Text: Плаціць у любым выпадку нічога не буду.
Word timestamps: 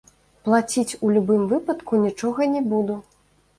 Плаціць 0.45 0.97
у 1.05 1.11
любым 1.17 1.45
выпадку 1.53 2.01
нічога 2.07 2.51
не 2.57 2.65
буду. 2.75 3.01